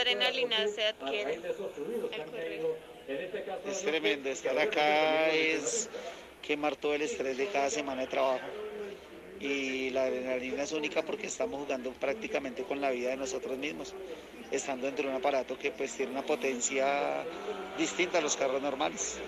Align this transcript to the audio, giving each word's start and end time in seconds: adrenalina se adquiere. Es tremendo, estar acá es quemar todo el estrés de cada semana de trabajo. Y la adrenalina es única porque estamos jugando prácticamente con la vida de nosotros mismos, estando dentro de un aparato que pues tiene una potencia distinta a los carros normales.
adrenalina 0.00 0.68
se 0.68 0.86
adquiere. 0.86 1.40
Es 3.66 3.82
tremendo, 3.82 4.28
estar 4.28 4.58
acá 4.58 5.28
es 5.30 5.88
quemar 6.42 6.76
todo 6.76 6.94
el 6.94 7.02
estrés 7.02 7.36
de 7.36 7.46
cada 7.48 7.70
semana 7.70 8.02
de 8.02 8.06
trabajo. 8.08 8.46
Y 9.40 9.90
la 9.90 10.04
adrenalina 10.04 10.62
es 10.64 10.72
única 10.72 11.02
porque 11.02 11.26
estamos 11.26 11.62
jugando 11.62 11.92
prácticamente 11.92 12.62
con 12.62 12.80
la 12.80 12.90
vida 12.90 13.10
de 13.10 13.16
nosotros 13.16 13.56
mismos, 13.56 13.94
estando 14.50 14.86
dentro 14.86 15.04
de 15.04 15.10
un 15.10 15.16
aparato 15.16 15.58
que 15.58 15.70
pues 15.70 15.94
tiene 15.96 16.12
una 16.12 16.22
potencia 16.22 17.24
distinta 17.78 18.18
a 18.18 18.20
los 18.20 18.36
carros 18.36 18.60
normales. 18.60 19.18